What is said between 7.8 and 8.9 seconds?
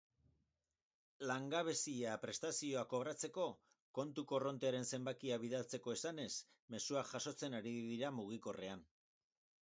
dira mugikorrean.